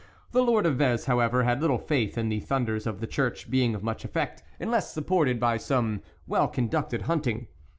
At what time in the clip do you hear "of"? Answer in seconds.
0.65-0.77, 2.87-3.01, 3.75-3.83